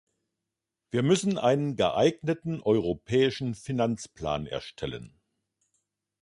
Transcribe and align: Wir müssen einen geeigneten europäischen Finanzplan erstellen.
Wir 0.89 1.03
müssen 1.03 1.37
einen 1.37 1.75
geeigneten 1.75 2.63
europäischen 2.63 3.53
Finanzplan 3.53 4.47
erstellen. 4.47 5.19